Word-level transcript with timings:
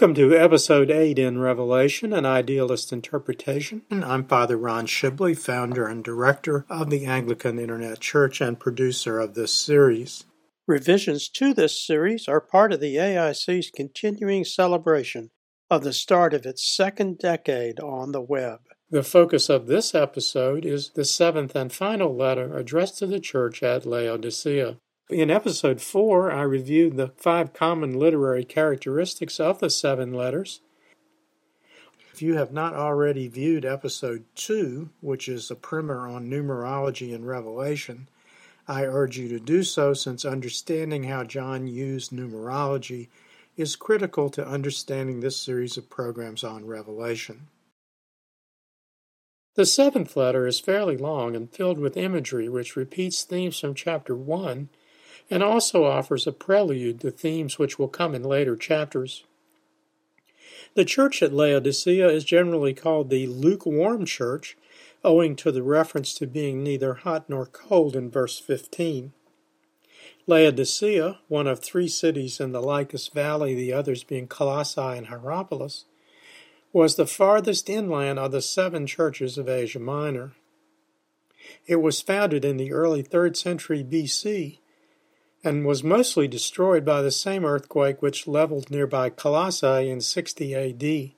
Welcome 0.00 0.14
to 0.14 0.34
episode 0.34 0.90
8 0.90 1.18
in 1.18 1.40
Revelation, 1.40 2.14
an 2.14 2.24
idealist 2.24 2.90
interpretation. 2.90 3.82
I'm 3.90 4.24
Father 4.24 4.56
Ron 4.56 4.86
Shibley, 4.86 5.36
founder 5.36 5.86
and 5.86 6.02
director 6.02 6.64
of 6.70 6.88
the 6.88 7.04
Anglican 7.04 7.58
Internet 7.58 8.00
Church 8.00 8.40
and 8.40 8.58
producer 8.58 9.18
of 9.18 9.34
this 9.34 9.52
series. 9.52 10.24
Revisions 10.66 11.28
to 11.28 11.52
this 11.52 11.78
series 11.78 12.28
are 12.28 12.40
part 12.40 12.72
of 12.72 12.80
the 12.80 12.96
AIC's 12.96 13.70
continuing 13.70 14.46
celebration 14.46 15.32
of 15.70 15.84
the 15.84 15.92
start 15.92 16.32
of 16.32 16.46
its 16.46 16.66
second 16.66 17.18
decade 17.18 17.78
on 17.78 18.12
the 18.12 18.22
web. 18.22 18.60
The 18.88 19.02
focus 19.02 19.50
of 19.50 19.66
this 19.66 19.94
episode 19.94 20.64
is 20.64 20.92
the 20.94 21.04
seventh 21.04 21.54
and 21.54 21.70
final 21.70 22.16
letter 22.16 22.56
addressed 22.56 22.96
to 23.00 23.06
the 23.06 23.20
church 23.20 23.62
at 23.62 23.84
Laodicea. 23.84 24.78
In 25.10 25.28
episode 25.28 25.80
4, 25.80 26.30
I 26.30 26.42
reviewed 26.42 26.96
the 26.96 27.08
five 27.08 27.52
common 27.52 27.98
literary 27.98 28.44
characteristics 28.44 29.40
of 29.40 29.58
the 29.58 29.68
seven 29.68 30.14
letters. 30.14 30.60
If 32.12 32.22
you 32.22 32.36
have 32.36 32.52
not 32.52 32.74
already 32.74 33.26
viewed 33.26 33.64
episode 33.64 34.24
2, 34.36 34.90
which 35.00 35.28
is 35.28 35.50
a 35.50 35.56
primer 35.56 36.06
on 36.06 36.30
numerology 36.30 37.12
and 37.12 37.26
revelation, 37.26 38.08
I 38.68 38.84
urge 38.84 39.18
you 39.18 39.26
to 39.30 39.40
do 39.40 39.64
so 39.64 39.94
since 39.94 40.24
understanding 40.24 41.02
how 41.04 41.24
John 41.24 41.66
used 41.66 42.12
numerology 42.12 43.08
is 43.56 43.74
critical 43.74 44.30
to 44.30 44.46
understanding 44.46 45.18
this 45.18 45.36
series 45.36 45.76
of 45.76 45.90
programs 45.90 46.44
on 46.44 46.66
Revelation. 46.66 47.48
The 49.56 49.66
seventh 49.66 50.16
letter 50.16 50.46
is 50.46 50.60
fairly 50.60 50.96
long 50.96 51.34
and 51.34 51.50
filled 51.50 51.80
with 51.80 51.96
imagery 51.96 52.48
which 52.48 52.76
repeats 52.76 53.24
themes 53.24 53.58
from 53.58 53.74
chapter 53.74 54.14
1 54.14 54.68
and 55.30 55.42
also 55.42 55.84
offers 55.84 56.26
a 56.26 56.32
prelude 56.32 57.00
to 57.00 57.10
themes 57.10 57.58
which 57.58 57.78
will 57.78 57.88
come 57.88 58.14
in 58.14 58.24
later 58.24 58.56
chapters. 58.56 59.24
The 60.74 60.84
church 60.84 61.22
at 61.22 61.32
Laodicea 61.32 62.08
is 62.08 62.24
generally 62.24 62.74
called 62.74 63.10
the 63.10 63.26
lukewarm 63.26 64.04
church, 64.04 64.56
owing 65.04 65.36
to 65.36 65.50
the 65.50 65.62
reference 65.62 66.14
to 66.14 66.26
being 66.26 66.62
neither 66.62 66.94
hot 66.94 67.28
nor 67.28 67.46
cold 67.46 67.96
in 67.96 68.10
verse 68.10 68.38
15. 68.38 69.12
Laodicea, 70.26 71.18
one 71.28 71.46
of 71.46 71.60
three 71.60 71.88
cities 71.88 72.40
in 72.40 72.52
the 72.52 72.62
Lycus 72.62 73.08
Valley, 73.08 73.54
the 73.54 73.72
others 73.72 74.04
being 74.04 74.28
Colossae 74.28 74.80
and 74.80 75.06
Hierapolis, 75.06 75.86
was 76.72 76.94
the 76.94 77.06
farthest 77.06 77.68
inland 77.68 78.18
of 78.18 78.30
the 78.30 78.42
seven 78.42 78.86
churches 78.86 79.38
of 79.38 79.48
Asia 79.48 79.80
Minor. 79.80 80.34
It 81.66 81.76
was 81.76 82.00
founded 82.00 82.44
in 82.44 82.58
the 82.58 82.72
early 82.72 83.02
3rd 83.02 83.36
century 83.36 83.82
BC 83.82 84.59
and 85.42 85.64
was 85.64 85.82
mostly 85.82 86.28
destroyed 86.28 86.84
by 86.84 87.00
the 87.00 87.10
same 87.10 87.44
earthquake 87.44 88.02
which 88.02 88.26
leveled 88.26 88.70
nearby 88.70 89.08
Colossae 89.08 89.88
in 89.88 90.00
60 90.00 90.54
AD. 90.54 91.12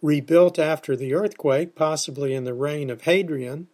Rebuilt 0.00 0.58
after 0.58 0.96
the 0.96 1.12
earthquake, 1.12 1.74
possibly 1.74 2.32
in 2.32 2.44
the 2.44 2.54
reign 2.54 2.88
of 2.88 3.02
Hadrian, 3.02 3.68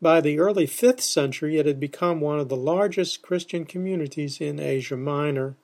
by 0.00 0.20
the 0.20 0.38
early 0.38 0.66
5th 0.66 1.00
century 1.00 1.58
it 1.58 1.66
had 1.66 1.78
become 1.78 2.20
one 2.20 2.38
of 2.38 2.48
the 2.48 2.56
largest 2.56 3.22
Christian 3.22 3.64
communities 3.64 4.40
in 4.40 4.58
Asia 4.58 4.96
Minor. 4.96 5.56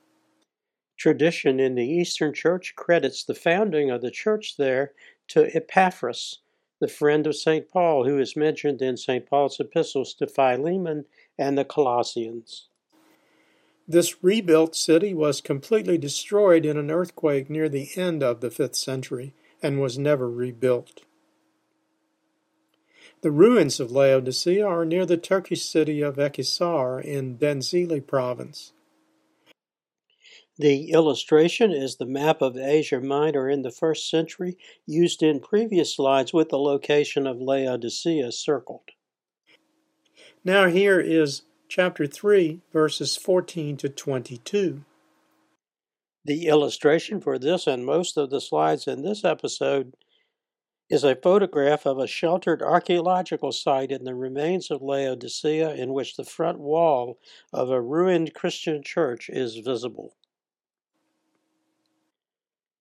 Tradition 0.97 1.59
in 1.59 1.75
the 1.75 1.85
Eastern 1.85 2.33
Church 2.33 2.73
credits 2.75 3.23
the 3.23 3.35
founding 3.35 3.91
of 3.91 4.01
the 4.01 4.11
church 4.11 4.55
there 4.57 4.93
to 5.27 5.53
Epaphras, 5.55 6.39
the 6.79 6.87
friend 6.87 7.27
of 7.27 7.35
St. 7.35 7.69
Paul, 7.69 8.05
who 8.05 8.17
is 8.17 8.35
mentioned 8.35 8.81
in 8.81 8.97
St. 8.97 9.25
Paul's 9.25 9.59
epistles 9.59 10.13
to 10.15 10.27
Philemon 10.27 11.05
and 11.37 11.57
the 11.57 11.65
Colossians. 11.65 12.68
This 13.89 14.23
rebuilt 14.23 14.75
city 14.75 15.15
was 15.15 15.41
completely 15.41 15.97
destroyed 15.97 16.63
in 16.63 16.77
an 16.77 16.91
earthquake 16.91 17.49
near 17.49 17.67
the 17.67 17.89
end 17.95 18.21
of 18.21 18.39
the 18.39 18.49
5th 18.49 18.75
century 18.75 19.33
and 19.63 19.81
was 19.81 19.97
never 19.97 20.29
rebuilt. 20.29 21.01
The 23.21 23.31
ruins 23.31 23.79
of 23.79 23.91
Laodicea 23.91 24.63
are 24.63 24.85
near 24.85 25.07
the 25.07 25.17
Turkish 25.17 25.63
city 25.65 26.03
of 26.03 26.17
Eskihisar 26.17 27.03
in 27.03 27.39
Denizli 27.39 28.05
province. 28.05 28.73
The 30.59 30.91
illustration 30.91 31.71
is 31.71 31.95
the 31.95 32.05
map 32.05 32.43
of 32.43 32.57
Asia 32.57 33.01
Minor 33.01 33.49
in 33.49 33.63
the 33.63 33.71
first 33.71 34.07
century 34.07 34.55
used 34.85 35.23
in 35.23 35.39
previous 35.39 35.95
slides 35.95 36.31
with 36.31 36.49
the 36.49 36.59
location 36.59 37.25
of 37.25 37.41
Laodicea 37.41 38.31
circled. 38.33 38.91
Now 40.45 40.67
here 40.67 40.99
is 40.99 41.41
chapter 41.69 42.07
3, 42.07 42.61
verses 42.73 43.15
14 43.15 43.77
to 43.77 43.89
22. 43.89 44.83
The 46.25 46.47
illustration 46.47 47.21
for 47.21 47.37
this 47.37 47.67
and 47.67 47.85
most 47.85 48.17
of 48.17 48.31
the 48.31 48.41
slides 48.41 48.87
in 48.87 49.03
this 49.03 49.23
episode 49.23 49.93
is 50.89 51.03
a 51.03 51.15
photograph 51.15 51.85
of 51.85 51.99
a 51.99 52.07
sheltered 52.07 52.63
archaeological 52.63 53.51
site 53.51 53.91
in 53.91 54.03
the 54.03 54.15
remains 54.15 54.71
of 54.71 54.81
Laodicea 54.81 55.75
in 55.75 55.93
which 55.93 56.15
the 56.15 56.25
front 56.25 56.57
wall 56.57 57.19
of 57.53 57.69
a 57.69 57.79
ruined 57.79 58.33
Christian 58.33 58.81
church 58.81 59.29
is 59.29 59.57
visible. 59.57 60.15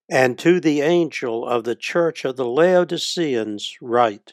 And 0.08 0.38
to 0.38 0.60
the 0.60 0.80
angel 0.80 1.46
of 1.46 1.64
the 1.64 1.76
church 1.76 2.24
of 2.24 2.36
the 2.36 2.46
Laodiceans 2.46 3.76
write, 3.82 4.32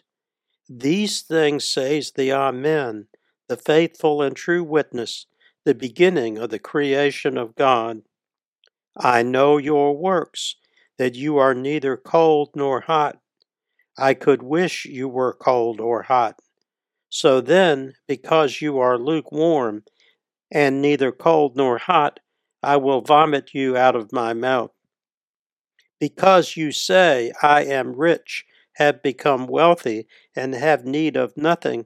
These 0.70 1.24
things 1.24 1.66
says 1.66 2.12
the 2.12 2.32
Amen, 2.32 3.08
the 3.48 3.58
faithful 3.58 4.22
and 4.22 4.36
true 4.36 4.64
witness, 4.64 5.28
the 5.66 5.76
beginning 5.76 6.38
of 6.38 6.50
the 6.50 6.60
creation 6.60 7.38
of 7.38 7.56
God. 7.56 8.02
I 8.98 9.24
know 9.24 9.58
your 9.58 9.96
works, 9.96 10.56
that 10.98 11.16
you 11.16 11.38
are 11.38 11.54
neither 11.54 11.98
cold 11.98 12.52
nor 12.56 12.82
hot. 12.82 13.18
I 13.98 14.14
could 14.14 14.42
wish 14.42 14.86
you 14.86 15.08
were 15.08 15.34
cold 15.34 15.80
or 15.80 16.04
hot. 16.04 16.40
So 17.10 17.42
then, 17.42 17.94
because 18.08 18.62
you 18.62 18.80
are 18.80 18.98
lukewarm, 18.98 19.84
and 20.52 20.82
neither 20.82 21.12
cold 21.12 21.56
nor 21.56 21.78
hot, 21.78 22.20
I 22.64 22.78
will 22.78 23.02
vomit 23.02 23.54
you 23.54 23.78
out 23.78 23.96
of 23.96 24.12
my 24.12 24.34
mouth. 24.34 24.72
Because 26.00 26.58
you 26.58 26.72
say, 26.72 27.32
I 27.42 27.64
am 27.64 27.96
rich, 27.96 28.46
have 28.76 29.02
become 29.02 29.48
wealthy, 29.48 30.08
and 30.36 30.54
have 30.54 30.86
need 30.86 31.16
of 31.16 31.38
nothing, 31.38 31.86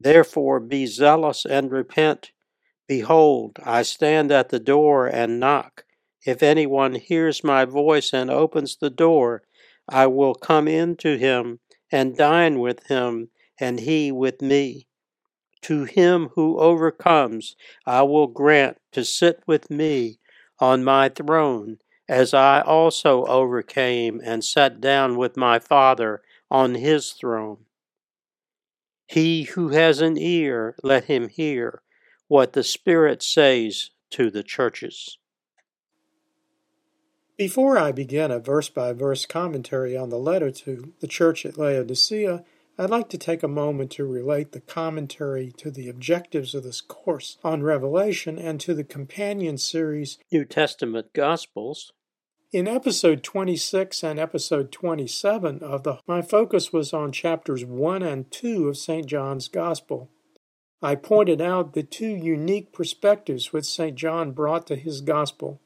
Therefore 0.00 0.60
be 0.60 0.86
zealous 0.86 1.44
and 1.44 1.70
repent. 1.70 2.32
Behold, 2.88 3.58
I 3.62 3.82
stand 3.82 4.32
at 4.32 4.48
the 4.48 4.58
door 4.58 5.06
and 5.06 5.38
knock. 5.38 5.84
If 6.24 6.42
anyone 6.42 6.94
hears 6.94 7.44
my 7.44 7.64
voice 7.64 8.12
and 8.12 8.30
opens 8.30 8.76
the 8.76 8.90
door, 8.90 9.42
I 9.88 10.06
will 10.06 10.34
come 10.34 10.66
in 10.68 10.96
to 10.96 11.16
him 11.18 11.60
and 11.92 12.16
dine 12.16 12.58
with 12.60 12.86
him, 12.86 13.30
and 13.58 13.80
he 13.80 14.10
with 14.10 14.40
me. 14.40 14.86
To 15.62 15.84
him 15.84 16.30
who 16.34 16.58
overcomes, 16.58 17.54
I 17.84 18.02
will 18.02 18.26
grant 18.26 18.78
to 18.92 19.04
sit 19.04 19.40
with 19.46 19.70
me 19.70 20.18
on 20.58 20.82
my 20.84 21.08
throne, 21.10 21.78
as 22.08 22.32
I 22.32 22.60
also 22.62 23.24
overcame 23.26 24.20
and 24.24 24.44
sat 24.44 24.80
down 24.80 25.16
with 25.16 25.36
my 25.36 25.58
Father 25.58 26.22
on 26.50 26.74
his 26.74 27.12
throne. 27.12 27.66
He 29.10 29.42
who 29.42 29.70
has 29.70 30.00
an 30.00 30.16
ear, 30.16 30.76
let 30.84 31.06
him 31.06 31.30
hear 31.30 31.82
what 32.28 32.52
the 32.52 32.62
Spirit 32.62 33.24
says 33.24 33.90
to 34.10 34.30
the 34.30 34.44
churches. 34.44 35.18
Before 37.36 37.76
I 37.76 37.90
begin 37.90 38.30
a 38.30 38.38
verse 38.38 38.68
by 38.68 38.92
verse 38.92 39.26
commentary 39.26 39.96
on 39.96 40.10
the 40.10 40.18
letter 40.18 40.52
to 40.52 40.92
the 41.00 41.08
church 41.08 41.44
at 41.44 41.58
Laodicea, 41.58 42.44
I'd 42.78 42.90
like 42.90 43.08
to 43.08 43.18
take 43.18 43.42
a 43.42 43.48
moment 43.48 43.90
to 43.92 44.04
relate 44.04 44.52
the 44.52 44.60
commentary 44.60 45.50
to 45.56 45.72
the 45.72 45.88
objectives 45.88 46.54
of 46.54 46.62
this 46.62 46.80
course 46.80 47.36
on 47.42 47.64
Revelation 47.64 48.38
and 48.38 48.60
to 48.60 48.74
the 48.74 48.84
companion 48.84 49.58
series 49.58 50.18
New 50.30 50.44
Testament 50.44 51.12
Gospels 51.14 51.92
in 52.52 52.66
episode 52.66 53.22
26 53.22 54.02
and 54.02 54.18
episode 54.18 54.72
27 54.72 55.62
of 55.62 55.84
the 55.84 55.98
my 56.08 56.20
focus 56.20 56.72
was 56.72 56.92
on 56.92 57.12
chapters 57.12 57.64
1 57.64 58.02
and 58.02 58.30
2 58.30 58.68
of 58.68 58.76
St. 58.76 59.06
John's 59.06 59.46
Gospel. 59.46 60.10
I 60.82 60.96
pointed 60.96 61.40
out 61.40 61.74
the 61.74 61.84
two 61.84 62.08
unique 62.08 62.72
perspectives 62.72 63.52
which 63.52 63.66
St. 63.66 63.94
John 63.94 64.32
brought 64.32 64.66
to 64.66 64.76
his 64.76 65.00
gospel. 65.00 65.60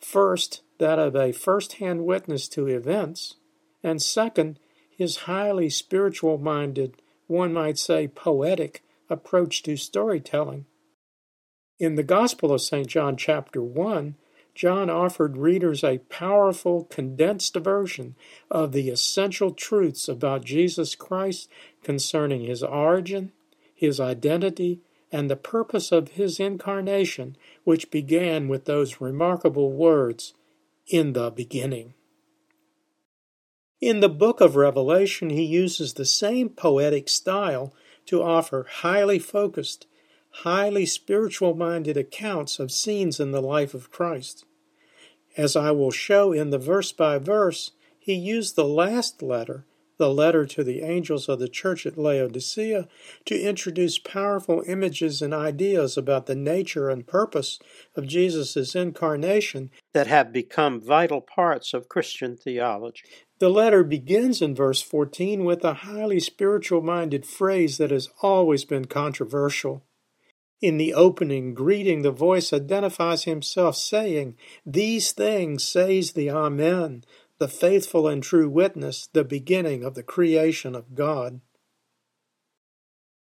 First, 0.00 0.62
that 0.78 0.98
of 0.98 1.14
a 1.14 1.32
first 1.32 1.74
hand 1.74 2.04
witness 2.04 2.48
to 2.48 2.66
events, 2.66 3.36
and 3.82 4.02
second, 4.02 4.58
his 4.90 5.18
highly 5.18 5.70
spiritual 5.70 6.38
minded, 6.38 7.00
one 7.28 7.52
might 7.52 7.78
say 7.78 8.08
poetic, 8.08 8.82
approach 9.08 9.62
to 9.62 9.76
storytelling. 9.76 10.66
In 11.78 11.94
the 11.94 12.02
Gospel 12.02 12.52
of 12.52 12.62
St. 12.62 12.86
John, 12.86 13.16
chapter 13.16 13.62
1, 13.62 14.16
John 14.56 14.88
offered 14.88 15.36
readers 15.36 15.84
a 15.84 15.98
powerful, 16.08 16.84
condensed 16.84 17.54
version 17.56 18.16
of 18.50 18.72
the 18.72 18.88
essential 18.88 19.50
truths 19.50 20.08
about 20.08 20.46
Jesus 20.46 20.94
Christ 20.94 21.50
concerning 21.84 22.40
his 22.46 22.62
origin, 22.62 23.32
his 23.74 24.00
identity, 24.00 24.80
and 25.12 25.28
the 25.28 25.36
purpose 25.36 25.92
of 25.92 26.12
his 26.12 26.40
incarnation, 26.40 27.36
which 27.64 27.90
began 27.90 28.48
with 28.48 28.64
those 28.64 28.98
remarkable 28.98 29.72
words, 29.72 30.32
In 30.86 31.12
the 31.12 31.30
beginning. 31.30 31.92
In 33.78 34.00
the 34.00 34.08
book 34.08 34.40
of 34.40 34.56
Revelation, 34.56 35.28
he 35.28 35.44
uses 35.44 35.92
the 35.92 36.06
same 36.06 36.48
poetic 36.48 37.10
style 37.10 37.74
to 38.06 38.22
offer 38.22 38.66
highly 38.68 39.18
focused, 39.18 39.86
highly 40.42 40.86
spiritual 40.86 41.54
minded 41.54 41.96
accounts 41.96 42.58
of 42.58 42.70
scenes 42.70 43.18
in 43.20 43.30
the 43.30 43.40
life 43.40 43.74
of 43.74 43.90
Christ. 43.90 44.44
As 45.36 45.56
I 45.56 45.70
will 45.70 45.90
show 45.90 46.32
in 46.32 46.50
the 46.50 46.58
verse 46.58 46.92
by 46.92 47.18
verse, 47.18 47.72
he 47.98 48.14
used 48.14 48.56
the 48.56 48.64
last 48.64 49.22
letter 49.22 49.66
the 49.98 50.12
letter 50.12 50.44
to 50.44 50.62
the 50.62 50.82
angels 50.82 51.28
of 51.28 51.38
the 51.38 51.48
church 51.48 51.86
at 51.86 51.96
Laodicea 51.96 52.86
to 53.24 53.40
introduce 53.40 53.98
powerful 53.98 54.62
images 54.66 55.22
and 55.22 55.32
ideas 55.32 55.96
about 55.96 56.26
the 56.26 56.34
nature 56.34 56.90
and 56.90 57.06
purpose 57.06 57.58
of 57.94 58.06
Jesus' 58.06 58.74
incarnation 58.74 59.70
that 59.94 60.06
have 60.06 60.32
become 60.32 60.80
vital 60.80 61.20
parts 61.20 61.72
of 61.72 61.88
Christian 61.88 62.36
theology. 62.36 63.04
The 63.38 63.48
letter 63.48 63.84
begins 63.84 64.42
in 64.42 64.54
verse 64.54 64.82
14 64.82 65.44
with 65.44 65.64
a 65.64 65.74
highly 65.74 66.20
spiritual 66.20 66.82
minded 66.82 67.26
phrase 67.26 67.78
that 67.78 67.90
has 67.90 68.08
always 68.22 68.64
been 68.64 68.86
controversial. 68.86 69.84
In 70.60 70.78
the 70.78 70.94
opening 70.94 71.52
greeting, 71.52 72.02
the 72.02 72.10
voice 72.10 72.52
identifies 72.52 73.24
himself 73.24 73.76
saying, 73.76 74.36
These 74.64 75.12
things 75.12 75.64
says 75.64 76.12
the 76.12 76.30
Amen, 76.30 77.04
the 77.38 77.48
faithful 77.48 78.08
and 78.08 78.22
true 78.22 78.48
witness, 78.48 79.08
the 79.12 79.24
beginning 79.24 79.84
of 79.84 79.94
the 79.94 80.02
creation 80.02 80.74
of 80.74 80.94
God. 80.94 81.40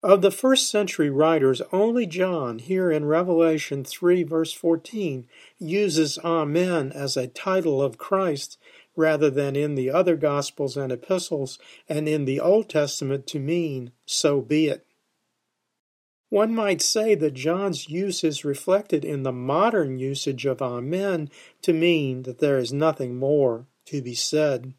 Of 0.02 0.22
the 0.22 0.30
first 0.30 0.70
century 0.70 1.10
writers, 1.10 1.60
only 1.72 2.06
John, 2.06 2.60
here 2.60 2.90
in 2.90 3.04
Revelation 3.04 3.84
3, 3.84 4.22
verse 4.22 4.52
14, 4.52 5.26
uses 5.58 6.18
Amen 6.18 6.92
as 6.92 7.16
a 7.16 7.26
title 7.26 7.82
of 7.82 7.98
Christ 7.98 8.58
rather 8.96 9.28
than 9.28 9.54
in 9.54 9.74
the 9.74 9.90
other 9.90 10.16
Gospels 10.16 10.76
and 10.76 10.90
epistles 10.90 11.58
and 11.88 12.08
in 12.08 12.24
the 12.24 12.40
Old 12.40 12.68
Testament 12.68 13.26
to 13.28 13.38
mean, 13.38 13.92
so 14.06 14.40
be 14.40 14.68
it. 14.68 14.87
One 16.30 16.54
might 16.54 16.82
say 16.82 17.14
that 17.14 17.32
John's 17.32 17.88
use 17.88 18.22
is 18.22 18.44
reflected 18.44 19.04
in 19.04 19.22
the 19.22 19.32
modern 19.32 19.98
usage 19.98 20.44
of 20.44 20.60
Amen 20.60 21.30
to 21.62 21.72
mean 21.72 22.22
that 22.24 22.38
there 22.38 22.58
is 22.58 22.72
nothing 22.72 23.16
more 23.16 23.66
to 23.86 24.02
be 24.02 24.14
said. 24.14 24.74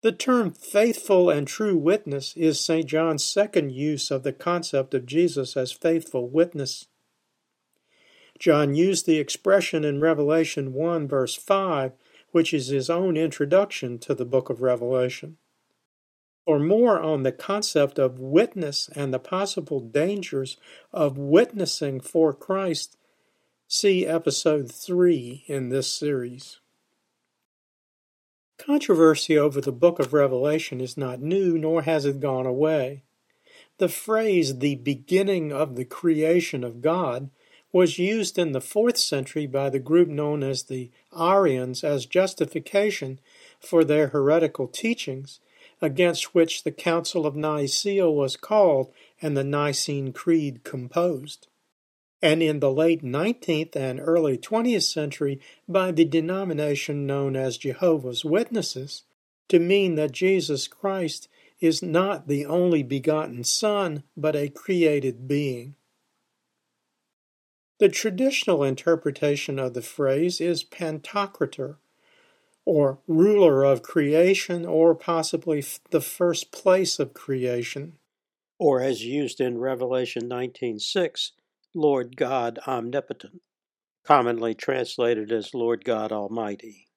The 0.00 0.12
term 0.12 0.52
faithful 0.52 1.28
and 1.28 1.46
true 1.46 1.76
witness 1.76 2.36
is 2.36 2.60
St. 2.60 2.86
John's 2.86 3.24
second 3.24 3.72
use 3.72 4.10
of 4.10 4.22
the 4.22 4.32
concept 4.32 4.94
of 4.94 5.06
Jesus 5.06 5.56
as 5.56 5.72
faithful 5.72 6.28
witness. 6.28 6.86
John 8.38 8.76
used 8.76 9.06
the 9.06 9.18
expression 9.18 9.84
in 9.84 10.00
Revelation 10.00 10.72
1, 10.72 11.08
verse 11.08 11.34
5, 11.34 11.92
which 12.30 12.54
is 12.54 12.68
his 12.68 12.88
own 12.88 13.16
introduction 13.16 13.98
to 13.98 14.14
the 14.14 14.24
book 14.24 14.50
of 14.50 14.62
Revelation. 14.62 15.36
For 16.48 16.58
more 16.58 16.98
on 16.98 17.24
the 17.24 17.32
concept 17.32 17.98
of 17.98 18.18
witness 18.18 18.88
and 18.96 19.12
the 19.12 19.18
possible 19.18 19.80
dangers 19.80 20.56
of 20.94 21.18
witnessing 21.18 22.00
for 22.00 22.32
Christ, 22.32 22.96
See 23.66 24.06
episode 24.06 24.72
3 24.72 25.44
in 25.46 25.68
this 25.68 25.92
series. 25.92 26.60
Controversy 28.56 29.36
over 29.36 29.60
the 29.60 29.72
book 29.72 29.98
of 29.98 30.14
Revelation 30.14 30.80
is 30.80 30.96
not 30.96 31.20
new, 31.20 31.58
nor 31.58 31.82
has 31.82 32.06
it 32.06 32.18
gone 32.18 32.46
away. 32.46 33.02
The 33.76 33.90
phrase, 33.90 34.60
the 34.60 34.76
beginning 34.76 35.52
of 35.52 35.76
the 35.76 35.84
creation 35.84 36.64
of 36.64 36.80
God, 36.80 37.28
was 37.72 37.98
used 37.98 38.38
in 38.38 38.52
the 38.52 38.62
fourth 38.62 38.96
century 38.96 39.46
by 39.46 39.68
the 39.68 39.78
group 39.78 40.08
known 40.08 40.42
as 40.42 40.62
the 40.62 40.90
Arians 41.14 41.84
as 41.84 42.06
justification 42.06 43.20
for 43.60 43.84
their 43.84 44.08
heretical 44.08 44.66
teachings, 44.66 45.40
against 45.80 46.34
which 46.34 46.64
the 46.64 46.72
Council 46.72 47.26
of 47.26 47.36
Nicaea 47.36 48.10
was 48.10 48.36
called 48.36 48.92
and 49.22 49.36
the 49.36 49.44
Nicene 49.44 50.12
Creed 50.12 50.64
composed 50.64 51.48
and 52.20 52.42
in 52.42 52.60
the 52.60 52.70
late 52.70 53.02
19th 53.02 53.76
and 53.76 54.00
early 54.00 54.36
20th 54.36 54.82
century 54.82 55.40
by 55.68 55.92
the 55.92 56.04
denomination 56.04 57.06
known 57.06 57.36
as 57.36 57.58
Jehovah's 57.58 58.24
Witnesses 58.24 59.04
to 59.48 59.58
mean 59.58 59.94
that 59.94 60.12
Jesus 60.12 60.66
Christ 60.66 61.28
is 61.60 61.82
not 61.82 62.28
the 62.28 62.44
only 62.44 62.82
begotten 62.82 63.44
Son, 63.44 64.02
but 64.16 64.36
a 64.36 64.48
created 64.48 65.26
being. 65.26 65.74
The 67.78 67.88
traditional 67.88 68.64
interpretation 68.64 69.58
of 69.58 69.74
the 69.74 69.82
phrase 69.82 70.40
is 70.40 70.64
Pantocrator, 70.64 71.76
or 72.68 72.98
ruler 73.06 73.64
of 73.64 73.82
creation, 73.82 74.66
or 74.66 74.94
possibly 74.94 75.64
the 75.88 76.02
first 76.02 76.52
place 76.52 76.98
of 76.98 77.14
creation. 77.14 77.94
Or 78.58 78.82
as 78.82 79.06
used 79.06 79.40
in 79.40 79.56
Revelation 79.56 80.28
19:6, 80.28 81.32
Lord 81.72 82.14
God 82.14 82.58
Omnipotent, 82.66 83.40
commonly 84.04 84.54
translated 84.54 85.32
as 85.32 85.54
Lord 85.54 85.82
God 85.82 86.12
Almighty. 86.12 86.88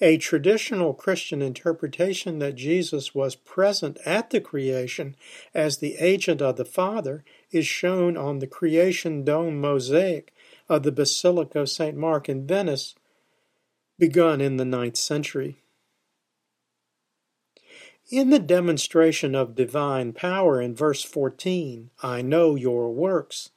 A 0.00 0.18
traditional 0.18 0.94
Christian 0.94 1.40
interpretation 1.40 2.40
that 2.40 2.56
Jesus 2.56 3.14
was 3.14 3.36
present 3.36 3.98
at 4.04 4.30
the 4.30 4.40
creation 4.40 5.14
as 5.54 5.78
the 5.78 5.94
agent 6.00 6.42
of 6.42 6.56
the 6.56 6.64
Father 6.64 7.24
is 7.52 7.68
shown 7.68 8.16
on 8.16 8.40
the 8.40 8.48
creation 8.48 9.22
dome 9.22 9.60
mosaic 9.60 10.34
of 10.68 10.82
the 10.82 10.90
Basilica 10.90 11.60
of 11.60 11.70
St. 11.70 11.96
Mark 11.96 12.28
in 12.28 12.48
Venice, 12.48 12.96
begun 13.98 14.40
in 14.40 14.56
the 14.56 14.64
ninth 14.64 14.96
century. 14.96 15.58
In 18.10 18.30
the 18.30 18.38
demonstration 18.38 19.34
of 19.34 19.54
divine 19.54 20.12
power 20.12 20.60
in 20.60 20.74
verse 20.74 21.02
14, 21.02 21.90
I 22.02 22.22
know 22.22 22.54
your 22.54 22.92
works, 22.92 23.50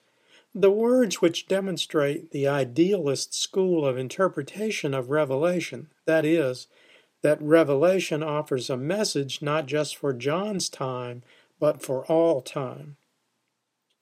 the 0.56 0.72
words 0.72 1.22
which 1.22 1.48
demonstrate 1.48 2.32
the 2.32 2.48
idealist 2.48 3.34
school 3.34 3.86
of 3.86 3.98
interpretation 3.98 4.94
of 4.94 5.10
Revelation, 5.10 5.90
that 6.06 6.26
is, 6.26 6.68
that 7.22 7.42
Revelation 7.42 8.24
offers 8.24 8.70
a 8.70 8.78
message 8.78 9.42
not 9.42 9.66
just 9.66 9.98
for 9.98 10.14
John's 10.14 10.70
time, 10.70 11.24
but 11.60 11.82
for 11.82 12.06
all 12.06 12.42
time. 12.42 12.96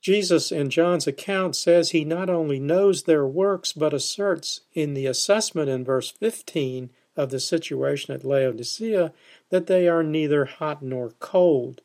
Jesus 0.05 0.51
in 0.51 0.69
John's 0.69 1.07
account 1.07 1.55
says 1.55 1.89
he 1.89 2.05
not 2.05 2.29
only 2.29 2.59
knows 2.59 3.01
their 3.01 3.25
works, 3.25 3.73
but 3.73 3.91
asserts 3.91 4.61
in 4.71 4.93
the 4.93 5.07
assessment 5.07 5.67
in 5.67 5.83
verse 5.83 6.11
15 6.11 6.91
of 7.17 7.31
the 7.31 7.39
situation 7.39 8.13
at 8.13 8.23
Laodicea 8.23 9.11
that 9.49 9.65
they 9.65 9.87
are 9.87 10.03
neither 10.03 10.45
hot 10.45 10.83
nor 10.83 11.13
cold, 11.19 11.81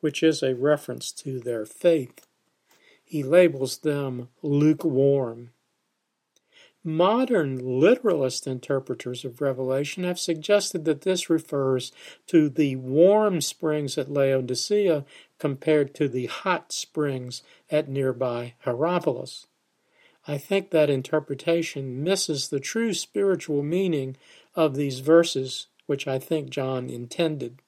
which 0.00 0.22
is 0.22 0.42
a 0.42 0.54
reference 0.54 1.10
to 1.12 1.40
their 1.40 1.64
faith. 1.64 2.26
He 3.02 3.22
labels 3.22 3.78
them 3.78 4.28
lukewarm. 4.42 5.48
Modern 6.86 7.80
literalist 7.80 8.46
interpreters 8.46 9.24
of 9.24 9.40
Revelation 9.40 10.04
have 10.04 10.18
suggested 10.18 10.84
that 10.84 11.00
this 11.00 11.30
refers 11.30 11.92
to 12.26 12.50
the 12.50 12.76
warm 12.76 13.40
springs 13.40 13.96
at 13.96 14.10
Laodicea 14.10 15.06
compared 15.38 15.94
to 15.94 16.08
the 16.08 16.26
hot 16.26 16.72
springs 16.72 17.42
at 17.70 17.88
nearby 17.88 18.52
Hierapolis. 18.66 19.46
I 20.28 20.36
think 20.36 20.70
that 20.70 20.90
interpretation 20.90 22.04
misses 22.04 22.48
the 22.48 22.60
true 22.60 22.92
spiritual 22.92 23.62
meaning 23.62 24.18
of 24.54 24.74
these 24.74 25.00
verses, 25.00 25.68
which 25.86 26.06
I 26.06 26.18
think 26.18 26.50
John 26.50 26.90
intended. 26.90 27.62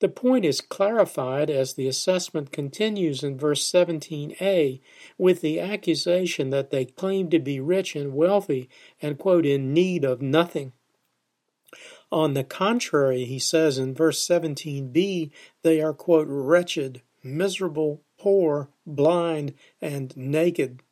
The 0.00 0.08
point 0.08 0.44
is 0.44 0.60
clarified 0.60 1.50
as 1.50 1.74
the 1.74 1.86
assessment 1.86 2.50
continues 2.50 3.22
in 3.22 3.38
verse 3.38 3.62
17a 3.70 4.80
with 5.16 5.40
the 5.40 5.60
accusation 5.60 6.50
that 6.50 6.70
they 6.70 6.84
claim 6.84 7.30
to 7.30 7.38
be 7.38 7.60
rich 7.60 7.94
and 7.94 8.12
wealthy 8.12 8.68
and, 9.00 9.18
quote, 9.18 9.46
in 9.46 9.72
need 9.72 10.04
of 10.04 10.20
nothing. 10.20 10.72
On 12.10 12.34
the 12.34 12.44
contrary, 12.44 13.24
he 13.24 13.38
says 13.38 13.78
in 13.78 13.94
verse 13.94 14.24
17b, 14.26 15.30
they 15.62 15.80
are, 15.80 15.94
quote, 15.94 16.28
wretched, 16.28 17.02
miserable, 17.22 18.02
poor, 18.18 18.70
blind, 18.86 19.54
and 19.80 20.16
naked. 20.16 20.82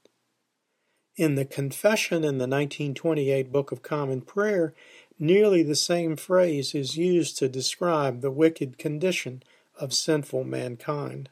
In 1.16 1.35
the 1.35 1.44
Confession 1.44 2.25
in 2.25 2.38
the 2.38 2.49
1928 2.49 3.52
Book 3.52 3.71
of 3.71 3.82
Common 3.82 4.23
Prayer, 4.23 4.75
nearly 5.23 5.62
the 5.62 5.76
same 5.76 6.17
phrase 6.17 6.75
is 6.75 6.97
used 6.97 7.38
to 7.38 7.49
describe 7.49 8.21
the 8.21 8.31
wicked 8.31 8.76
condition 8.76 9.41
of 9.79 9.95
sinful 9.95 10.43
mankind. 10.43 11.31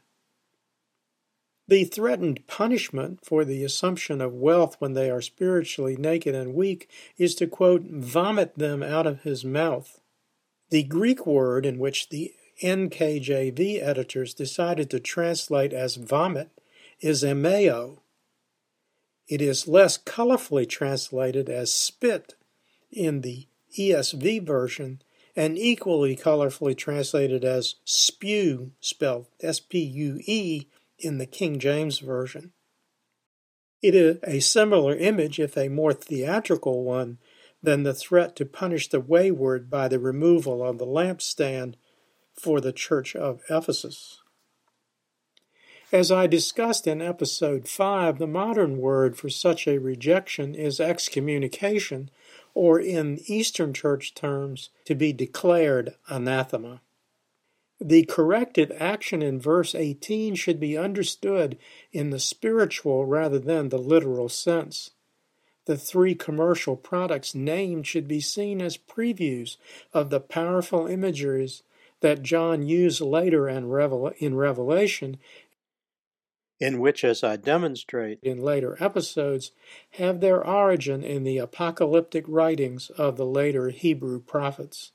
The 1.67 1.85
threatened 1.85 2.47
punishment 2.47 3.19
for 3.25 3.45
the 3.45 3.65
assumption 3.65 4.21
of 4.21 4.33
wealth 4.33 4.77
when 4.79 4.95
they 4.95 5.11
are 5.11 5.21
spiritually 5.21 5.97
naked 5.97 6.35
and 6.37 6.55
weak 6.55 6.89
is 7.19 7.35
to, 7.37 7.49
quote, 7.49 7.83
vomit 7.83 8.57
them 8.57 8.83
out 8.83 9.07
of 9.07 9.23
his 9.23 9.45
mouth. 9.45 10.01
The 10.71 10.85
Greek 10.85 11.27
word 11.27 11.67
in 11.67 11.79
which 11.79 12.11
the 12.11 12.33
NKJV 12.63 13.83
editors 13.83 14.35
decided 14.35 14.89
to 14.91 15.01
translate 15.01 15.73
as 15.73 15.97
vomit 15.97 16.51
is 17.01 17.25
emeo, 17.25 17.99
it 19.27 19.41
is 19.41 19.69
less 19.69 19.97
colorfully 19.97 20.69
translated 20.69 21.49
as 21.49 21.73
spit 21.73 22.35
in 22.91 23.21
the 23.21 23.47
ESV 23.79 24.47
version 24.47 25.03
and 25.37 25.57
equally 25.57 26.17
colorfully 26.17 26.77
translated 26.77 27.45
as 27.45 27.77
spew, 27.85 28.73
spelled 28.81 29.27
S 29.41 29.61
P 29.61 29.79
U 29.79 30.21
E, 30.27 30.67
in 30.99 31.19
the 31.19 31.27
King 31.27 31.59
James 31.59 31.99
Version. 31.99 32.53
It 33.83 33.95
is 33.95 34.19
a 34.25 34.41
similar 34.41 34.95
image, 34.95 35.41
if 35.41 35.57
a 35.57 35.69
more 35.69 35.95
theatrical 35.95 36.85
one, 36.85 37.19
than 37.63 37.83
the 37.83 37.95
threat 37.95 38.37
to 38.37 38.45
punish 38.45 38.89
the 38.89 39.01
wayward 39.01 39.71
by 39.71 39.89
the 39.89 39.99
removal 39.99 40.63
of 40.63 40.79
the 40.79 40.87
lampstand 40.87 41.75
for 42.35 42.61
the 42.61 42.73
church 42.73 43.17
of 43.17 43.41
Ephesus. 43.49 44.20
As 45.93 46.13
I 46.13 46.29
discussed 46.29 46.87
in 46.87 47.03
episode 47.03 47.67
5, 47.67 48.19
the 48.19 48.27
modern 48.29 48.79
word 48.79 49.17
for 49.17 49.29
such 49.29 49.67
a 49.67 49.79
rejection 49.79 50.55
is 50.55 50.79
excommunication, 50.79 52.11
or 52.55 52.79
in 52.79 53.19
Eastern 53.27 53.75
Church 53.75 54.15
terms, 54.15 54.71
to 54.85 54.95
be 54.95 55.13
declared 55.13 55.97
anathema. 56.09 56.81
The 57.81 58.05
corrective 58.05 58.71
action 58.79 59.21
in 59.21 59.41
verse 59.41 59.75
18 59.75 60.37
should 60.37 60.61
be 60.61 60.79
understood 60.79 61.59
in 61.93 62.11
the 62.11 62.21
spiritual 62.21 63.05
rather 63.05 63.41
than 63.41 63.71
the 63.71 63.79
literal 63.79 64.29
sense. 64.29 64.93
The 65.65 65.77
three 65.77 66.15
commercial 66.15 66.77
products 66.77 67.35
named 67.35 67.89
should 67.89 68.07
be 68.07 68.21
seen 68.21 68.63
as 68.63 68.77
previews 68.77 69.57
of 69.93 70.11
the 70.11 70.21
powerful 70.21 70.87
imageries 70.87 71.65
that 72.01 72.23
John 72.23 72.63
used 72.63 73.01
later 73.01 73.49
in, 73.49 73.69
Revelation 73.69 75.19
in 76.61 76.79
which, 76.79 77.03
as 77.03 77.25
I 77.25 77.37
demonstrate 77.37 78.19
in 78.23 78.43
later 78.43 78.77
episodes, 78.79 79.53
have 79.93 80.21
their 80.21 80.47
origin 80.47 81.03
in 81.03 81.25
the 81.25 81.39
apocalyptic 81.39 82.25
writings 82.29 82.91
of 82.91 83.17
the 83.17 83.27
later 83.27 83.71
Hebrew 83.71 84.21
prophets. 84.21 84.93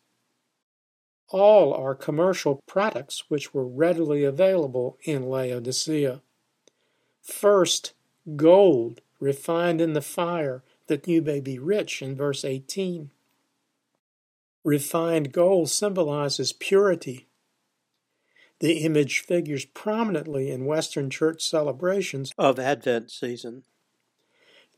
All 1.30 1.74
are 1.74 1.96
commercial 1.96 2.62
products 2.68 3.24
which 3.30 3.54
were 3.54 3.66
readily 3.66 4.24
available 4.24 5.00
in 5.04 5.28
Laodicea. 5.28 6.22
First, 7.24 7.94
gold 8.36 9.02
refined 9.20 9.82
in 9.82 9.94
the 9.94 10.02
fire, 10.02 10.64
that 10.88 11.08
you 11.08 11.22
may 11.22 11.40
be 11.40 11.58
rich, 11.58 12.04
in 12.04 12.16
verse 12.16 12.46
18. 12.46 13.10
Refined 14.64 15.32
gold 15.32 15.70
symbolizes 15.70 16.54
purity, 16.54 17.28
the 18.60 18.80
image 18.80 19.20
figures 19.20 19.66
prominently 19.66 20.50
in 20.50 20.66
Western 20.66 21.10
church 21.10 21.44
celebrations 21.44 22.32
of 22.38 22.60
Advent 22.60 23.12
season. 23.12 23.64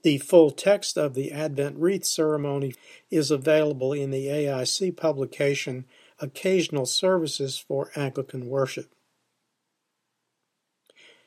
The 0.04 0.18
full 0.20 0.52
text 0.52 0.98
of 0.98 1.14
the 1.14 1.32
Advent 1.32 1.78
wreath 1.78 2.06
ceremony 2.06 2.74
is 3.10 3.32
available 3.32 3.94
in 3.94 4.12
the 4.12 4.28
AIC 4.28 4.96
publication 4.96 5.86
Occasional 6.20 6.86
Services 6.86 7.58
for 7.58 7.92
Anglican 7.96 8.48
Worship. 8.48 8.94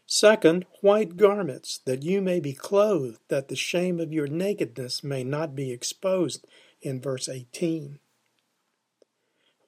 Second, 0.07 0.67
white 0.81 1.17
garments, 1.17 1.81
that 1.85 2.03
you 2.03 2.21
may 2.21 2.41
be 2.41 2.53
clothed, 2.53 3.21
that 3.29 3.47
the 3.47 3.55
shame 3.55 4.01
of 4.01 4.13
your 4.13 4.27
nakedness 4.27 5.05
may 5.05 5.23
not 5.23 5.55
be 5.55 5.71
exposed, 5.71 6.45
in 6.83 7.01
verse 7.01 7.29
18. 7.29 8.01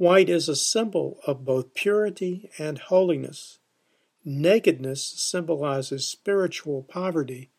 White 0.03 0.29
is 0.29 0.49
a 0.49 0.57
symbol 0.57 1.21
of 1.29 1.45
both 1.45 1.75
purity 1.75 2.51
and 2.59 2.77
holiness. 2.77 3.61
Nakedness 4.25 5.01
symbolizes 5.05 6.09
spiritual 6.09 6.83
poverty 6.83 7.53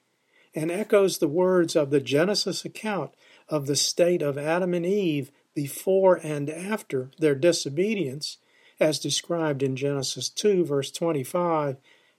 and 0.54 0.70
echoes 0.70 1.20
the 1.20 1.30
words 1.30 1.74
of 1.74 1.90
the 1.90 2.02
Genesis 2.02 2.66
account 2.66 3.14
of 3.48 3.66
the 3.66 3.78
state 3.78 4.22
of 4.22 4.38
Adam 4.38 4.74
and 4.74 4.86
Eve 4.86 5.32
before 5.56 6.20
and 6.22 6.50
after 6.50 7.12
their 7.18 7.34
disobedience, 7.34 8.40
as 8.78 9.00
described 9.00 9.64
in 9.64 9.78
Genesis 9.78 10.28
2, 10.28 10.66
verse 10.66 10.92
25, 10.92 11.78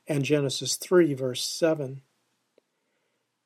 and 0.09 0.25
Genesis 0.25 0.76
3, 0.76 1.12
verse 1.12 1.45
7. 1.45 2.00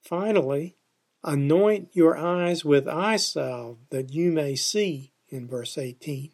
Finally, 0.01 0.77
anoint 1.25 1.89
your 1.93 2.17
eyes 2.17 2.65
with 2.65 2.87
eye 2.87 3.17
salve 3.17 3.79
that 3.91 4.13
you 4.13 4.31
may 4.31 4.55
see, 4.55 5.13
in 5.29 5.49
verse 5.49 5.77
18. 5.77 6.31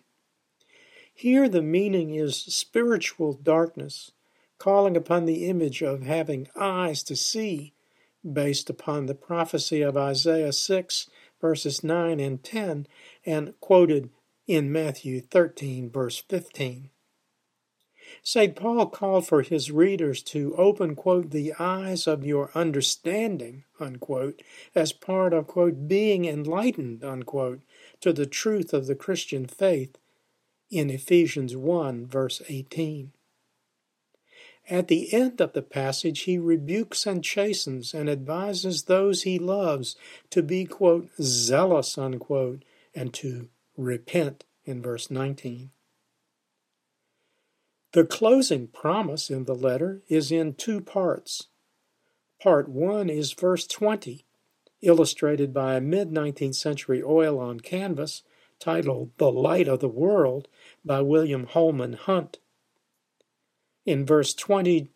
Here 1.17 1.49
the 1.49 1.63
meaning 1.63 2.13
is 2.17 2.37
spiritual 2.37 3.35
darkness, 3.35 4.11
calling 4.59 4.97
upon 4.97 5.27
the 5.27 5.47
image 5.47 5.81
of 5.81 6.03
having 6.03 6.49
eyes 6.57 7.05
to 7.05 7.15
see, 7.15 7.73
based 8.31 8.69
upon 8.69 9.07
the 9.07 9.15
prophecy 9.15 9.81
of 9.81 9.97
Isaiah 9.97 10.53
6, 10.53 11.09
verses 11.41 11.85
9 11.85 12.19
and 12.19 12.43
10, 12.43 12.89
and 13.25 13.55
quoted 13.61 14.11
in 14.49 14.73
Matthew 14.73 15.21
13, 15.21 15.89
verse 15.89 16.19
15. 16.19 16.91
St. 18.25 18.57
Paul 18.57 18.87
called 18.87 19.27
for 19.27 19.43
his 19.43 19.71
readers 19.71 20.21
to 20.25 20.55
open, 20.57 20.97
quote, 20.97 21.31
the 21.31 21.55
eyes 21.61 22.09
of 22.09 22.27
your 22.27 22.51
understanding, 22.57 23.65
unquote, 23.79 24.43
as 24.75 24.93
part 24.93 25.33
of, 25.33 25.47
quote, 25.47 25.87
being 25.87 26.25
enlightened, 26.25 27.05
unquote, 27.05 27.61
to 28.01 28.13
the 28.13 28.27
truth 28.27 28.75
of 28.75 28.87
the 28.87 28.97
Christian 28.97 29.47
faith 29.47 29.97
in 30.71 30.91
Ephesians 30.91 31.57
1, 31.57 32.07
verse 32.07 32.43
18. 32.49 33.13
At 34.69 34.89
the 34.89 35.13
end 35.13 35.41
of 35.41 35.53
the 35.53 35.63
passage, 35.63 36.21
he 36.21 36.39
rebukes 36.39 37.07
and 37.07 37.23
chastens 37.23 37.93
and 37.93 38.09
advises 38.09 38.85
those 38.85 39.23
he 39.23 39.39
loves 39.39 39.95
to 40.31 40.43
be, 40.43 40.65
quote, 40.65 41.11
zealous, 41.21 41.99
unquote, 41.99 42.65
and 42.95 43.13
to 43.15 43.49
repent 43.77 44.45
in 44.65 44.81
verse 44.81 45.11
19. 45.11 45.71
The 47.93 48.05
closing 48.05 48.69
promise 48.69 49.31
in 49.31 49.45
the 49.45 49.55
letter 49.55 50.03
is 50.09 50.33
in 50.33 50.55
two 50.55 50.81
parts. 50.81 51.49
Part 52.43 52.69
1 52.69 53.09
is 53.09 53.33
verse 53.33 53.67
20, 53.67 54.25
illustrated 54.81 55.53
by 55.53 55.75
a 55.75 55.81
mid 55.81 56.11
19th 56.11 56.57
century 56.57 57.03
oil 57.03 57.39
on 57.39 57.61
canvas 57.61 58.23
titled 58.59 59.11
The 59.19 59.31
Light 59.31 59.69
of 59.69 59.81
the 59.81 59.89
World 59.89 60.49
by 60.85 61.01
William 61.01 61.47
Holman 61.47 61.95
Hunt. 61.95 62.39
In 63.87 64.05
verse 64.05 64.35
20, 64.35 64.89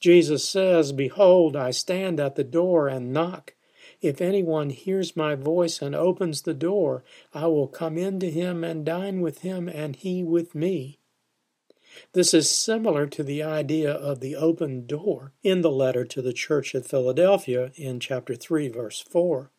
Jesus 0.00 0.48
says, 0.48 0.92
Behold, 0.92 1.56
I 1.56 1.70
stand 1.70 2.20
at 2.20 2.36
the 2.36 2.44
door 2.44 2.88
and 2.88 3.12
knock. 3.12 3.54
If 4.00 4.20
anyone 4.20 4.70
hears 4.70 5.16
my 5.16 5.34
voice 5.34 5.80
and 5.80 5.94
opens 5.94 6.42
the 6.42 6.54
door, 6.54 7.02
I 7.32 7.46
will 7.46 7.68
come 7.68 7.96
in 7.96 8.20
to 8.20 8.30
him 8.30 8.62
and 8.62 8.84
dine 8.84 9.20
with 9.20 9.40
him, 9.40 9.68
and 9.68 9.96
he 9.96 10.22
with 10.22 10.54
me. 10.54 10.98
This 12.12 12.34
is 12.34 12.50
similar 12.50 13.06
to 13.06 13.22
the 13.22 13.42
idea 13.42 13.90
of 13.90 14.20
the 14.20 14.36
open 14.36 14.86
door 14.86 15.32
in 15.42 15.62
the 15.62 15.70
letter 15.70 16.04
to 16.04 16.20
the 16.20 16.32
church 16.32 16.74
at 16.74 16.86
Philadelphia 16.86 17.72
in 17.74 18.00
chapter 18.00 18.34
3, 18.34 18.68
verse 18.68 19.00
4. 19.00 19.50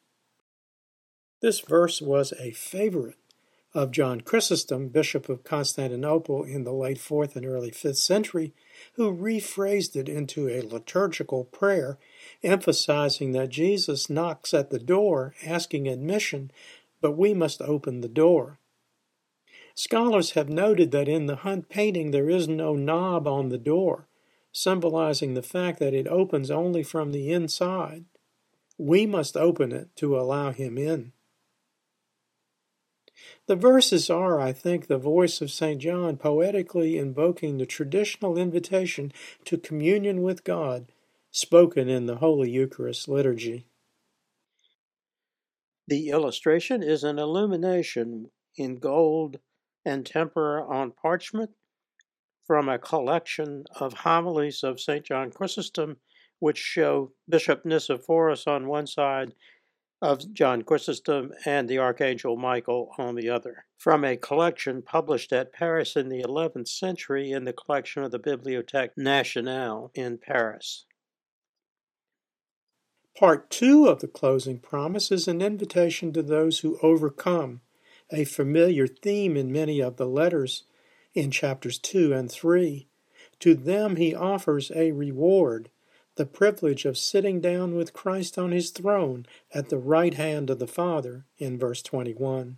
This 1.41 1.59
verse 1.59 2.01
was 2.01 2.33
a 2.39 2.51
favorite 2.51 3.17
of 3.77 3.91
John 3.91 4.21
Chrysostom, 4.21 4.87
Bishop 4.87 5.29
of 5.29 5.43
Constantinople 5.43 6.43
in 6.43 6.63
the 6.63 6.73
late 6.73 6.97
4th 6.97 7.35
and 7.35 7.45
early 7.45 7.69
5th 7.69 7.97
century, 7.97 8.55
who 8.93 9.15
rephrased 9.15 9.95
it 9.95 10.09
into 10.09 10.49
a 10.49 10.63
liturgical 10.63 11.43
prayer, 11.43 11.99
emphasizing 12.41 13.33
that 13.33 13.49
Jesus 13.49 14.09
knocks 14.09 14.51
at 14.51 14.71
the 14.71 14.79
door 14.79 15.35
asking 15.45 15.87
admission, 15.87 16.49
but 17.01 17.11
we 17.11 17.35
must 17.35 17.61
open 17.61 18.01
the 18.01 18.07
door. 18.07 18.57
Scholars 19.75 20.31
have 20.31 20.49
noted 20.49 20.89
that 20.89 21.07
in 21.07 21.27
the 21.27 21.35
Hunt 21.35 21.69
painting 21.69 22.09
there 22.09 22.31
is 22.31 22.47
no 22.47 22.73
knob 22.73 23.27
on 23.27 23.49
the 23.49 23.59
door, 23.59 24.07
symbolizing 24.51 25.35
the 25.35 25.43
fact 25.43 25.77
that 25.77 25.93
it 25.93 26.07
opens 26.07 26.49
only 26.49 26.81
from 26.81 27.11
the 27.11 27.31
inside. 27.31 28.05
We 28.79 29.05
must 29.05 29.37
open 29.37 29.71
it 29.71 29.95
to 29.97 30.17
allow 30.17 30.51
him 30.51 30.79
in. 30.79 31.11
The 33.47 33.55
verses 33.55 34.09
are, 34.09 34.39
I 34.39 34.53
think, 34.53 34.87
the 34.87 34.97
voice 34.97 35.41
of 35.41 35.51
St. 35.51 35.81
John 35.81 36.17
poetically 36.17 36.97
invoking 36.97 37.57
the 37.57 37.65
traditional 37.65 38.37
invitation 38.37 39.11
to 39.45 39.57
communion 39.57 40.21
with 40.21 40.43
God 40.43 40.91
spoken 41.31 41.87
in 41.87 42.05
the 42.05 42.17
Holy 42.17 42.49
Eucharist 42.49 43.07
liturgy. 43.07 43.67
The 45.87 46.09
illustration 46.09 46.83
is 46.83 47.03
an 47.03 47.17
illumination 47.17 48.31
in 48.57 48.75
gold 48.75 49.39
and 49.85 50.05
tempera 50.05 50.67
on 50.67 50.91
parchment 50.91 51.51
from 52.45 52.67
a 52.67 52.79
collection 52.79 53.65
of 53.79 53.93
homilies 53.93 54.63
of 54.63 54.79
St. 54.79 55.05
John 55.05 55.31
Chrysostom, 55.31 55.97
which 56.39 56.57
show 56.57 57.11
Bishop 57.29 57.63
Nicephorus 57.63 58.47
on 58.47 58.67
one 58.67 58.87
side 58.87 59.33
of 60.01 60.33
John 60.33 60.61
Chrysostom 60.61 61.31
and 61.45 61.67
the 61.67 61.79
Archangel 61.79 62.37
Michael 62.37 62.91
on 62.97 63.15
the 63.15 63.29
other, 63.29 63.65
from 63.77 64.03
a 64.03 64.17
collection 64.17 64.81
published 64.81 65.33
at 65.33 65.53
Paris 65.53 65.95
in 65.95 66.09
the 66.09 66.21
11th 66.21 66.67
century 66.67 67.31
in 67.31 67.45
the 67.45 67.53
collection 67.53 68.03
of 68.03 68.11
the 68.11 68.19
Bibliothèque 68.19 68.91
Nationale 68.95 69.91
in 69.95 70.17
Paris. 70.17 70.85
Part 73.17 73.49
two 73.49 73.87
of 73.87 73.99
the 73.99 74.07
closing 74.07 74.59
promise 74.59 75.11
is 75.11 75.27
an 75.27 75.41
invitation 75.41 76.13
to 76.13 76.21
those 76.21 76.59
who 76.59 76.77
overcome, 76.83 77.61
a 78.11 78.25
familiar 78.25 78.85
theme 78.85 79.35
in 79.35 79.51
many 79.51 79.81
of 79.81 79.97
the 79.97 80.05
letters 80.05 80.63
in 81.15 81.31
chapters 81.31 81.79
2 81.79 82.13
and 82.13 82.31
3. 82.31 82.87
To 83.39 83.55
them 83.55 83.95
he 83.95 84.13
offers 84.13 84.71
a 84.75 84.91
reward 84.91 85.69
the 86.17 86.25
privilege 86.25 86.85
of 86.85 86.97
sitting 86.97 87.39
down 87.39 87.75
with 87.75 87.93
Christ 87.93 88.37
on 88.37 88.51
his 88.51 88.71
throne 88.71 89.25
at 89.53 89.69
the 89.69 89.77
right 89.77 90.13
hand 90.13 90.49
of 90.49 90.59
the 90.59 90.67
Father 90.67 91.25
in 91.37 91.57
verse 91.57 91.81
21. 91.81 92.57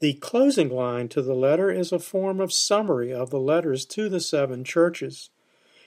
The 0.00 0.14
closing 0.14 0.68
line 0.68 1.08
to 1.08 1.22
the 1.22 1.34
letter 1.34 1.70
is 1.70 1.90
a 1.90 1.98
form 1.98 2.40
of 2.40 2.52
summary 2.52 3.12
of 3.12 3.30
the 3.30 3.40
letters 3.40 3.84
to 3.86 4.08
the 4.08 4.20
seven 4.20 4.62
churches. 4.62 5.30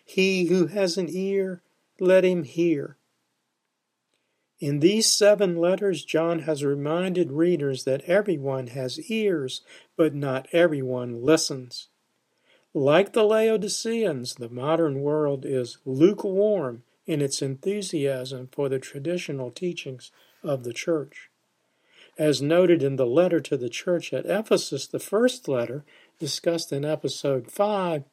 He 0.03 0.45
who 0.45 0.67
has 0.67 0.97
an 0.97 1.07
ear, 1.09 1.61
let 1.99 2.25
him 2.25 2.43
hear. 2.43 2.97
In 4.59 4.79
these 4.79 5.07
seven 5.07 5.55
letters, 5.55 6.03
John 6.03 6.39
has 6.39 6.63
reminded 6.63 7.31
readers 7.31 7.83
that 7.85 8.03
everyone 8.03 8.67
has 8.67 8.99
ears, 9.09 9.61
but 9.95 10.13
not 10.13 10.47
everyone 10.51 11.23
listens. 11.23 11.87
Like 12.73 13.11
the 13.11 13.23
Laodiceans, 13.23 14.35
the 14.35 14.49
modern 14.49 15.01
world 15.01 15.45
is 15.45 15.77
lukewarm 15.85 16.83
in 17.05 17.21
its 17.21 17.41
enthusiasm 17.41 18.47
for 18.51 18.69
the 18.69 18.79
traditional 18.79 19.51
teachings 19.51 20.11
of 20.41 20.63
the 20.63 20.71
church. 20.71 21.29
As 22.17 22.41
noted 22.41 22.81
in 22.81 22.95
the 22.95 23.05
letter 23.05 23.41
to 23.41 23.57
the 23.57 23.69
church 23.69 24.13
at 24.13 24.25
Ephesus, 24.25 24.87
the 24.87 24.99
first 24.99 25.49
letter, 25.49 25.83
discussed 26.17 26.71
in 26.71 26.85
episode 26.85 27.51
5, 27.51 28.05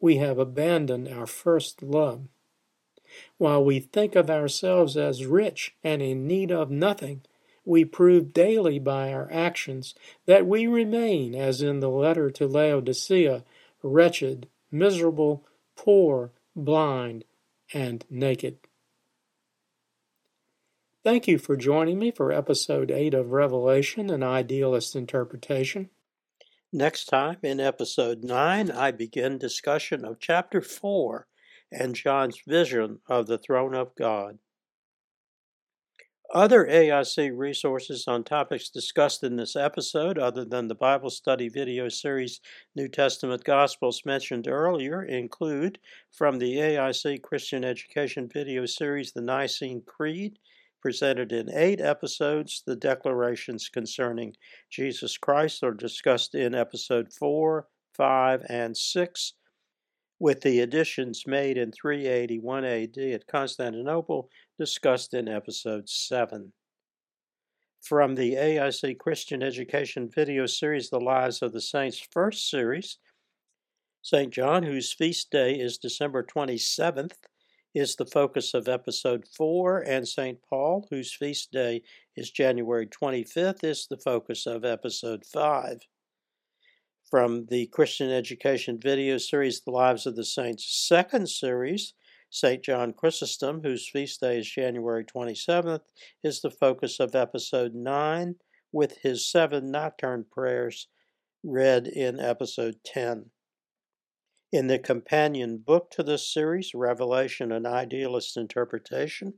we 0.00 0.16
have 0.18 0.38
abandoned 0.38 1.08
our 1.08 1.26
first 1.26 1.82
love. 1.82 2.28
While 3.38 3.64
we 3.64 3.80
think 3.80 4.14
of 4.14 4.30
ourselves 4.30 4.96
as 4.96 5.26
rich 5.26 5.74
and 5.82 6.02
in 6.02 6.26
need 6.26 6.52
of 6.52 6.70
nothing, 6.70 7.22
we 7.64 7.84
prove 7.84 8.32
daily 8.32 8.78
by 8.78 9.12
our 9.12 9.28
actions 9.32 9.94
that 10.26 10.46
we 10.46 10.66
remain, 10.66 11.34
as 11.34 11.62
in 11.62 11.80
the 11.80 11.88
letter 11.88 12.30
to 12.30 12.46
Laodicea, 12.46 13.42
wretched, 13.84 14.48
miserable, 14.72 15.46
poor, 15.76 16.32
blind, 16.56 17.24
and 17.72 18.04
naked. 18.10 18.58
Thank 21.04 21.28
you 21.28 21.38
for 21.38 21.56
joining 21.56 21.98
me 21.98 22.10
for 22.10 22.32
episode 22.32 22.90
8 22.90 23.12
of 23.12 23.32
Revelation, 23.32 24.08
an 24.08 24.22
idealist 24.22 24.96
interpretation. 24.96 25.90
Next 26.72 27.04
time, 27.04 27.36
in 27.42 27.60
episode 27.60 28.24
9, 28.24 28.70
I 28.70 28.90
begin 28.90 29.36
discussion 29.36 30.04
of 30.04 30.18
chapter 30.18 30.62
4 30.62 31.26
and 31.70 31.94
John's 31.94 32.40
vision 32.46 33.00
of 33.06 33.26
the 33.26 33.38
throne 33.38 33.74
of 33.74 33.94
God. 33.96 34.38
Other 36.34 36.66
AIC 36.66 37.30
resources 37.38 38.08
on 38.08 38.24
topics 38.24 38.68
discussed 38.68 39.22
in 39.22 39.36
this 39.36 39.54
episode, 39.54 40.18
other 40.18 40.44
than 40.44 40.66
the 40.66 40.74
Bible 40.74 41.10
study 41.10 41.48
video 41.48 41.88
series 41.88 42.40
New 42.74 42.88
Testament 42.88 43.44
Gospels 43.44 44.02
mentioned 44.04 44.48
earlier, 44.48 45.04
include 45.04 45.78
from 46.10 46.40
the 46.40 46.56
AIC 46.56 47.22
Christian 47.22 47.64
Education 47.64 48.28
video 48.28 48.66
series 48.66 49.12
The 49.12 49.20
Nicene 49.20 49.82
Creed, 49.86 50.40
presented 50.82 51.30
in 51.30 51.54
eight 51.54 51.80
episodes. 51.80 52.64
The 52.66 52.74
declarations 52.74 53.68
concerning 53.68 54.34
Jesus 54.68 55.16
Christ 55.16 55.62
are 55.62 55.72
discussed 55.72 56.34
in 56.34 56.52
episode 56.52 57.12
4, 57.12 57.68
5, 57.92 58.42
and 58.48 58.76
6 58.76 59.34
with 60.24 60.40
the 60.40 60.60
additions 60.60 61.24
made 61.26 61.58
in 61.58 61.70
381 61.70 62.64
AD 62.64 62.96
at 62.96 63.26
Constantinople 63.26 64.30
discussed 64.58 65.12
in 65.12 65.28
episode 65.28 65.86
7. 65.86 66.50
From 67.82 68.14
the 68.14 68.32
AIC 68.32 68.98
Christian 68.98 69.42
Education 69.42 70.08
video 70.08 70.46
series, 70.46 70.88
The 70.88 70.98
Lives 70.98 71.42
of 71.42 71.52
the 71.52 71.60
Saints, 71.60 72.00
first 72.10 72.48
series, 72.48 72.96
St. 74.00 74.32
John, 74.32 74.62
whose 74.62 74.94
feast 74.94 75.30
day 75.30 75.56
is 75.56 75.76
December 75.76 76.22
27th, 76.22 77.16
is 77.74 77.94
the 77.94 78.06
focus 78.06 78.54
of 78.54 78.66
episode 78.66 79.26
4, 79.36 79.80
and 79.80 80.08
St. 80.08 80.38
Paul, 80.48 80.86
whose 80.88 81.12
feast 81.12 81.52
day 81.52 81.82
is 82.16 82.30
January 82.30 82.86
25th, 82.86 83.62
is 83.62 83.86
the 83.90 83.98
focus 83.98 84.46
of 84.46 84.64
episode 84.64 85.26
5 85.26 85.80
from 87.14 87.46
the 87.48 87.66
Christian 87.66 88.10
Education 88.10 88.76
video 88.82 89.18
series, 89.18 89.60
The 89.60 89.70
Lives 89.70 90.04
of 90.04 90.16
the 90.16 90.24
Saints, 90.24 90.66
second 90.66 91.28
series, 91.28 91.94
St. 92.28 92.60
John 92.60 92.92
Chrysostom, 92.92 93.62
whose 93.62 93.88
feast 93.88 94.20
day 94.20 94.40
is 94.40 94.50
January 94.50 95.04
27th, 95.04 95.82
is 96.24 96.40
the 96.40 96.50
focus 96.50 96.98
of 96.98 97.14
episode 97.14 97.72
9, 97.72 98.34
with 98.72 98.96
his 99.04 99.30
seven 99.30 99.70
nocturne 99.70 100.24
prayers 100.28 100.88
read 101.44 101.86
in 101.86 102.18
episode 102.18 102.78
10. 102.84 103.26
In 104.50 104.66
the 104.66 104.80
companion 104.80 105.58
book 105.58 105.92
to 105.92 106.02
this 106.02 106.28
series, 106.28 106.74
Revelation 106.74 107.52
An 107.52 107.64
Idealist 107.64 108.36
Interpretation, 108.36 109.34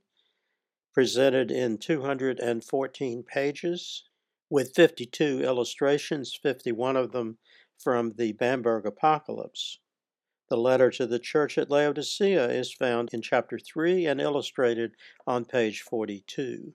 presented 0.95 1.51
in 1.51 1.77
214 1.77 3.23
pages, 3.23 4.05
with 4.49 4.75
52 4.75 5.43
illustrations, 5.43 6.39
51 6.41 6.97
of 6.97 7.13
them 7.13 7.37
from 7.79 8.13
the 8.17 8.33
Bamberg 8.33 8.87
Apocalypse. 8.87 9.79
The 10.49 10.57
letter 10.57 10.91
to 10.93 11.07
the 11.07 11.19
church 11.19 11.59
at 11.59 11.71
Laodicea 11.71 12.49
is 12.49 12.73
found 12.73 13.11
in 13.13 13.21
chapter 13.21 13.59
3 13.59 14.07
and 14.07 14.21
illustrated 14.21 14.93
on 15.27 15.45
page 15.45 15.83
42. 15.83 16.75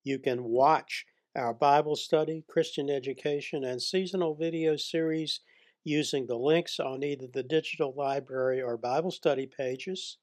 You 0.04 0.18
can 0.18 0.44
watch 0.44 1.04
our 1.36 1.52
Bible 1.52 1.96
study, 1.96 2.46
Christian 2.48 2.88
education, 2.88 3.62
and 3.62 3.82
seasonal 3.82 4.34
video 4.34 4.76
series 4.76 5.40
using 5.84 6.26
the 6.26 6.38
links 6.38 6.78
on 6.78 7.02
either 7.02 7.26
the 7.26 7.42
digital 7.42 7.92
library 7.96 8.62
or 8.62 8.76
Bible 8.76 9.10
study 9.10 9.46
pages. 9.46 10.18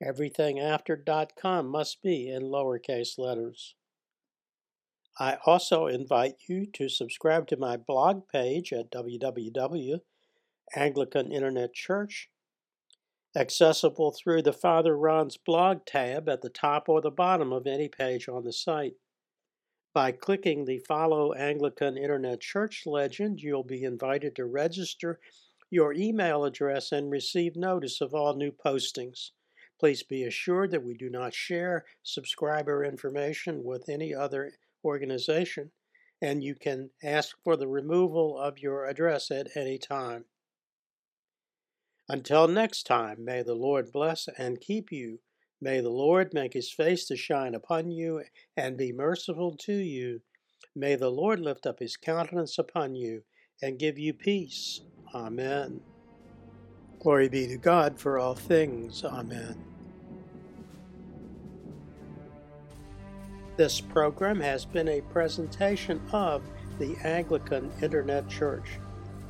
Everything 0.00 0.58
after 0.58 1.02
.com 1.36 1.68
must 1.68 2.02
be 2.02 2.28
in 2.28 2.42
lowercase 2.42 3.18
letters. 3.18 3.74
I 5.18 5.38
also 5.46 5.86
invite 5.86 6.36
you 6.48 6.66
to 6.74 6.88
subscribe 6.88 7.46
to 7.48 7.56
my 7.56 7.76
blog 7.76 8.28
page 8.28 8.72
at 8.72 8.90
www 8.90 10.00
Anglican 10.74 11.30
Internet 11.30 11.74
Church, 11.74 12.30
accessible 13.36 14.12
through 14.12 14.42
the 14.42 14.52
Father 14.52 14.96
Ron's 14.96 15.36
blog 15.36 15.84
tab 15.84 16.28
at 16.28 16.40
the 16.40 16.48
top 16.48 16.88
or 16.88 17.00
the 17.00 17.10
bottom 17.10 17.52
of 17.52 17.66
any 17.66 17.88
page 17.88 18.28
on 18.28 18.44
the 18.44 18.52
site. 18.52 18.94
By 19.92 20.12
clicking 20.12 20.64
the 20.64 20.78
Follow 20.78 21.34
Anglican 21.34 21.98
Internet 21.98 22.40
Church 22.40 22.84
legend, 22.86 23.42
you'll 23.42 23.64
be 23.64 23.84
invited 23.84 24.34
to 24.36 24.46
register 24.46 25.20
your 25.72 25.94
email 25.94 26.44
address 26.44 26.92
and 26.92 27.10
receive 27.10 27.56
notice 27.56 28.02
of 28.02 28.12
all 28.12 28.36
new 28.36 28.52
postings. 28.52 29.30
Please 29.80 30.02
be 30.02 30.22
assured 30.22 30.70
that 30.70 30.84
we 30.84 30.92
do 30.92 31.08
not 31.08 31.32
share 31.32 31.86
subscriber 32.02 32.84
information 32.84 33.64
with 33.64 33.88
any 33.88 34.14
other 34.14 34.52
organization, 34.84 35.70
and 36.20 36.44
you 36.44 36.54
can 36.54 36.90
ask 37.02 37.36
for 37.42 37.56
the 37.56 37.66
removal 37.66 38.38
of 38.38 38.58
your 38.58 38.84
address 38.84 39.30
at 39.30 39.56
any 39.56 39.78
time. 39.78 40.26
Until 42.06 42.48
next 42.48 42.82
time, 42.82 43.24
may 43.24 43.42
the 43.42 43.54
Lord 43.54 43.90
bless 43.90 44.28
and 44.36 44.60
keep 44.60 44.92
you. 44.92 45.20
May 45.58 45.80
the 45.80 45.88
Lord 45.88 46.34
make 46.34 46.52
his 46.52 46.70
face 46.70 47.06
to 47.06 47.16
shine 47.16 47.54
upon 47.54 47.90
you 47.90 48.24
and 48.58 48.76
be 48.76 48.92
merciful 48.92 49.56
to 49.62 49.72
you. 49.72 50.20
May 50.76 50.96
the 50.96 51.10
Lord 51.10 51.40
lift 51.40 51.66
up 51.66 51.78
his 51.78 51.96
countenance 51.96 52.58
upon 52.58 52.94
you 52.94 53.22
and 53.62 53.78
give 53.78 53.98
you 53.98 54.12
peace. 54.12 54.82
Amen. 55.14 55.80
Glory 57.00 57.28
be 57.28 57.46
to 57.48 57.56
God 57.56 57.98
for 57.98 58.18
all 58.18 58.34
things. 58.34 59.04
Amen. 59.04 59.56
This 63.56 63.80
program 63.80 64.40
has 64.40 64.64
been 64.64 64.88
a 64.88 65.02
presentation 65.02 66.00
of 66.12 66.42
the 66.78 66.96
Anglican 67.04 67.70
Internet 67.82 68.28
Church. 68.28 68.78